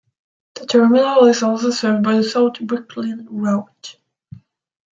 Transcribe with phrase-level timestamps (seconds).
[0.55, 3.97] The terminal is also served by the South Brooklyn route.